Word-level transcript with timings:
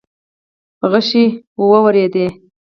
غشې 0.91 1.23
وورېدې. 1.67 2.25